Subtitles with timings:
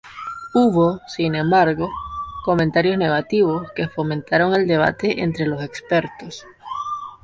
[0.55, 1.87] Hubo, sin embargo,
[2.43, 6.43] comentarios negativos que fomentaron el debate entre los expertos.